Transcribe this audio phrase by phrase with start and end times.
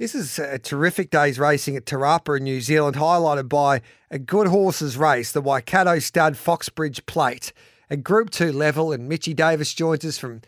[0.00, 4.18] This is a terrific day's racing at Te Rapa in New Zealand, highlighted by a
[4.18, 7.52] good horses race, the Waikato Stud Foxbridge Plate,
[7.90, 8.92] at Group 2 level.
[8.92, 10.40] And Mitchy Davis joins us from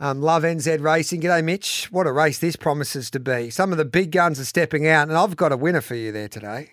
[0.00, 1.20] um, Love NZ Racing.
[1.20, 1.86] G'day, Mitch.
[1.92, 3.48] What a race this promises to be.
[3.48, 6.10] Some of the big guns are stepping out, and I've got a winner for you
[6.10, 6.72] there today.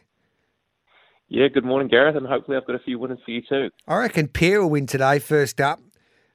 [1.28, 3.70] Yeah, good morning, Gareth, and hopefully I've got a few winners for you too.
[3.88, 5.80] I reckon Pierre will win today, first up.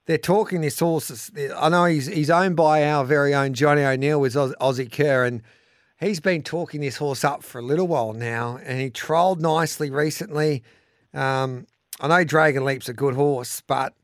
[0.07, 1.33] They're talking this horse.
[1.57, 5.43] I know he's he's owned by our very own Johnny O'Neill with Aussie Kerr, and
[6.03, 9.91] he's been talking this horse up for a little while now, and he trolled nicely
[9.91, 10.62] recently.
[11.15, 11.66] Um,
[12.01, 13.95] I know Dragon Leap's a good horse, but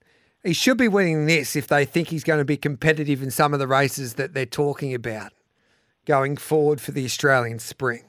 [0.45, 3.53] he should be winning this if they think he's going to be competitive in some
[3.53, 5.33] of the races that they're talking about
[6.07, 8.05] going forward for the Australian Spring.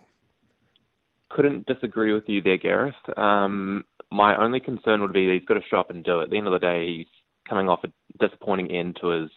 [1.30, 2.96] Couldn't disagree with you there, Gareth.
[3.18, 6.24] Um, my only concern would be he's got to show up and do it.
[6.26, 7.08] At the end of the day, he's
[7.48, 9.30] coming off a disappointing end to his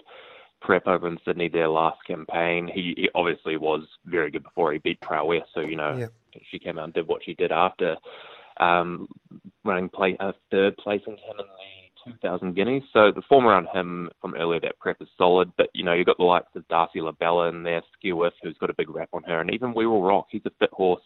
[0.62, 2.70] prep over in Sydney their last campaign.
[2.72, 6.40] He, he obviously was very good before he beat Prowess, so you know yeah.
[6.50, 7.96] she came out and did what she did after
[8.58, 9.08] um,
[9.64, 12.84] running play uh, third placing him in the 2000 Guineas.
[12.92, 16.06] So the form around him from earlier that prep is solid, but you know you've
[16.06, 19.10] got the likes of Darcy Labella in there, Skew Wiff, who's got a big rap
[19.12, 20.26] on her, and even We Will Rock.
[20.30, 21.02] He's a fit horse,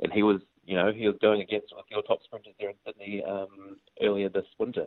[0.00, 2.76] and he was you know he was going against a few top sprinters there in
[2.86, 4.86] Sydney um, earlier this winter.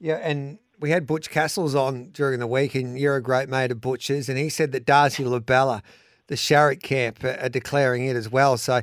[0.00, 3.70] Yeah, and we had Butch Castles on during the week, and you're a great mate
[3.70, 5.80] of Butch's, and he said that Darcy Labella,
[6.26, 8.58] the Sharrock camp, are declaring it as well.
[8.58, 8.82] So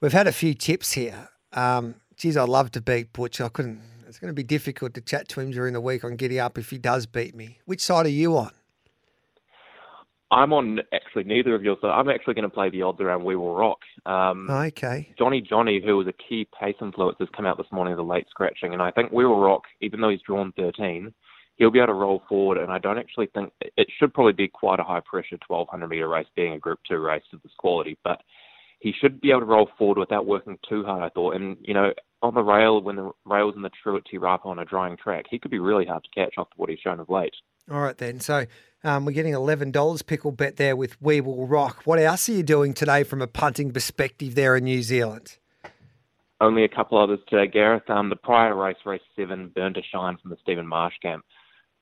[0.00, 1.28] we've had a few tips here.
[1.52, 3.40] Um, geez, I'd love to beat Butch.
[3.40, 3.80] I couldn't.
[4.08, 6.58] It's going to be difficult to chat to him during the week on Giddy Up
[6.58, 7.60] if he does beat me.
[7.64, 8.50] Which side are you on?
[10.32, 11.78] I'm on actually neither of yours.
[11.80, 13.78] So I'm actually going to play the odds around We Will Rock.
[14.04, 15.14] Um, okay.
[15.16, 18.02] Johnny Johnny, who was a key pace influence, has come out this morning as a
[18.02, 21.12] late scratching, and I think We Will Rock, even though he's drawn 13,
[21.56, 22.58] he'll be able to roll forward.
[22.58, 26.08] And I don't actually think it should probably be quite a high pressure 1200 meter
[26.08, 28.22] race, being a Group Two race of this quality, but
[28.78, 31.02] he should be able to roll forward without working too hard.
[31.02, 34.40] I thought, and you know, on the rail when the rails in the true at
[34.44, 37.00] on a drying track, he could be really hard to catch after what he's shown
[37.00, 37.34] of late.
[37.70, 38.20] All right then.
[38.20, 38.46] So
[38.84, 41.82] um, we're getting eleven dollars pickle bet there with We Will Rock.
[41.84, 45.38] What else are you doing today from a punting perspective there in New Zealand?
[46.38, 47.88] Only a couple others today, Gareth.
[47.88, 51.24] Um, the prior race, race seven, Burn to Shine from the Stephen Marsh camp.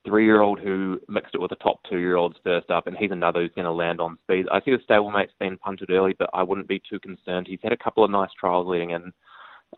[0.04, 3.64] Three-year-old who mixed it with the top two-year-olds first up, and he's another who's going
[3.64, 4.46] to land on speed.
[4.52, 7.46] I see the stablemate's been punted early, but I wouldn't be too concerned.
[7.48, 9.12] He's had a couple of nice trials leading in.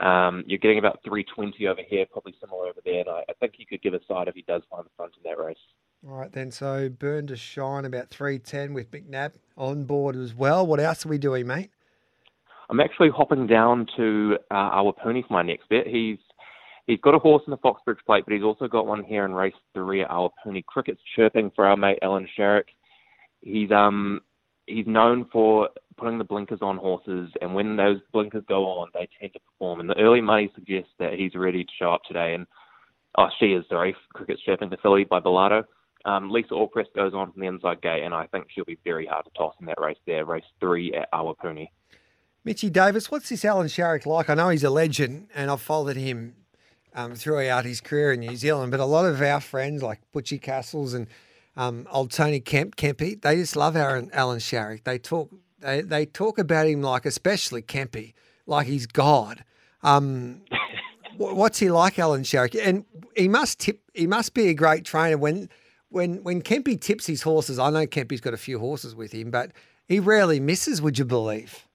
[0.00, 3.54] Um, you're getting about 320 over here, probably similar over there, and I, I think
[3.56, 5.56] he could give a side if he does find the front in that race.
[6.06, 6.50] All right, then.
[6.50, 10.66] So burn to shine about 310 with McNabb on board as well.
[10.66, 11.70] What else are we doing, mate?
[12.68, 15.86] I'm actually hopping down to uh, Awapuni for my next bet.
[15.86, 16.18] He's
[16.86, 19.32] he's got a horse in the Foxbridge Plate, but he's also got one here in
[19.32, 20.64] race three at Awapuni.
[20.64, 22.64] Cricket's chirping for our mate Alan Sharrock.
[23.40, 24.20] He's um
[24.66, 29.08] he's known for putting the blinkers on horses, and when those blinkers go on, they
[29.20, 29.80] tend to perform.
[29.80, 32.34] And the early money suggests that he's ready to show up today.
[32.34, 32.46] And
[33.18, 35.64] oh, she is sorry, Cricket's chirping the filly by Belardo.
[36.04, 39.06] Um, Lisa Allpress goes on from the inside gate, and I think she'll be very
[39.06, 41.68] hard to toss in that race there, race three at Awapuni.
[42.44, 44.30] Mitchy Davis, what's this Alan Sharrock like?
[44.30, 46.36] I know he's a legend, and I've followed him
[46.96, 50.40] um, throughout his career in New Zealand, but a lot of our friends like Butchie
[50.40, 51.06] Castles and
[51.56, 54.84] um, old Tony Kemp, Kempy, they just love Aaron, Alan Sharrock.
[54.84, 55.30] They talk,
[55.60, 58.14] they, they talk about him like, especially Kempy,
[58.46, 59.44] like he's God.
[59.82, 60.42] Um,
[61.16, 62.58] what's he like, Alan Sharrock?
[62.60, 62.84] And
[63.14, 63.80] he must tip.
[63.94, 65.48] He must be a great trainer when
[65.88, 69.30] when when Kempy tips his horses, I know Kempy's got a few horses with him,
[69.30, 69.52] but
[69.86, 70.82] he rarely misses.
[70.82, 71.65] Would you believe?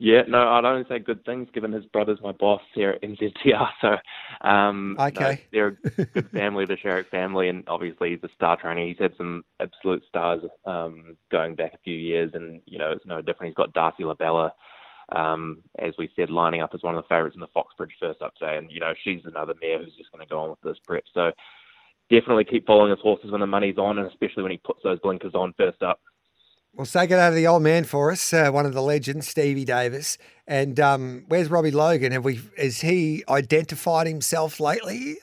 [0.00, 3.68] Yeah, no, I'd only say good things given his brother's my boss here at NZTR.
[3.80, 3.96] So,
[4.48, 5.30] um, okay.
[5.30, 8.86] No, they're a good family, the Sharrock family, and obviously he's a star trainer.
[8.86, 13.06] He's had some absolute stars um, going back a few years, and, you know, it's
[13.06, 13.50] no different.
[13.50, 14.50] He's got Darcy Labella,
[15.14, 18.22] um, as we said, lining up as one of the favourites in the Foxbridge first
[18.22, 18.56] up today.
[18.56, 21.04] And, you know, she's another mare who's just going to go on with this prep.
[21.12, 21.32] So,
[22.10, 25.00] definitely keep following his horses when the money's on, and especially when he puts those
[25.00, 26.00] blinkers on first up.
[26.78, 29.26] Well, say good day to the old man for us, uh, one of the legends,
[29.26, 30.16] Stevie Davis.
[30.46, 32.12] And um, where's Robbie Logan?
[32.12, 32.40] Have we?
[32.56, 35.16] Has he identified himself lately?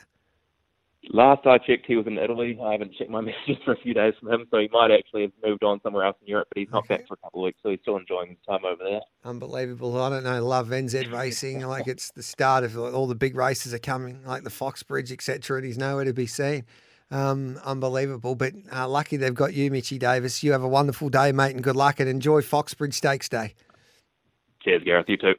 [1.12, 2.60] Last I checked, he was in Italy.
[2.62, 5.22] I haven't checked my messages for a few days from him, so he might actually
[5.22, 6.50] have moved on somewhere else in Europe.
[6.50, 6.98] But he's not okay.
[6.98, 9.00] back for a couple of weeks, so he's still enjoying his time over there.
[9.24, 9.98] Unbelievable!
[10.02, 10.46] I don't know.
[10.46, 11.66] Love NZ racing.
[11.66, 15.60] like it's the start of all the big races are coming, like the Foxbridge, etc.
[15.60, 16.66] And he's nowhere to be seen.
[17.12, 18.36] Um, unbelievable.
[18.36, 20.44] But uh, lucky they've got you, Mitchy Davis.
[20.44, 23.54] You have a wonderful day, mate, and good luck and enjoy Foxbridge Stakes Day.
[24.64, 25.08] Cheers, Gareth.
[25.08, 25.36] You too.